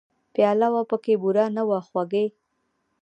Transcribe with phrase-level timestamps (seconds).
[0.33, 2.25] پیاله وه پکې بوره نه وه خوږې!